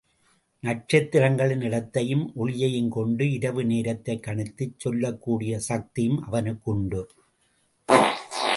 [0.59, 7.09] நட்சத்திரங்களின் இடத்தையும் ஒளியையும்கொண்டு, இரவு நேரத்தைக் கணித்துச் சொல்லக் கூடிய சக்தியும் அவனுக்கு உண்டு.